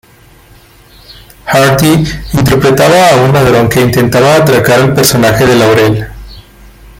Hardy 1.45 1.93
interpretaba 2.33 3.09
a 3.11 3.21
un 3.23 3.31
ladrón 3.31 3.69
que 3.69 3.81
intentaba 3.81 4.33
atracar 4.37 4.81
al 4.81 4.95
personaje 4.95 5.45
de 5.45 5.55
Laurel. 5.55 6.07